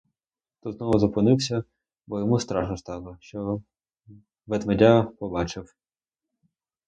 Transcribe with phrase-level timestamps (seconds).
[0.63, 1.63] Тут знову зупинився,
[2.07, 3.61] бо йому страшно стало, що
[4.47, 5.75] ведмедя побачив.